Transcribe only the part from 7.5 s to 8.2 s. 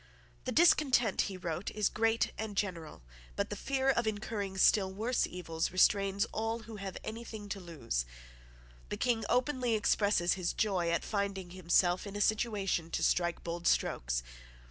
lose.